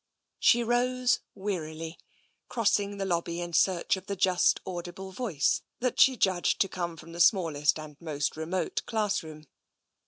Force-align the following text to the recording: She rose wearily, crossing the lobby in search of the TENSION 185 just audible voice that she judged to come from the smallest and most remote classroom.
She 0.39 0.63
rose 0.63 1.19
wearily, 1.35 1.99
crossing 2.49 2.97
the 2.97 3.05
lobby 3.05 3.39
in 3.39 3.53
search 3.53 3.95
of 3.97 4.07
the 4.07 4.15
TENSION 4.15 4.55
185 4.63 4.63
just 4.63 4.63
audible 4.67 5.11
voice 5.11 5.61
that 5.79 5.99
she 5.99 6.17
judged 6.17 6.59
to 6.61 6.67
come 6.67 6.97
from 6.97 7.11
the 7.11 7.19
smallest 7.19 7.77
and 7.77 7.97
most 8.01 8.35
remote 8.35 8.81
classroom. 8.87 9.45